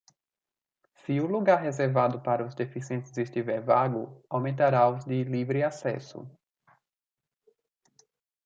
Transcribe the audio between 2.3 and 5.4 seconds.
os deficientes estiver vago, aumentará os de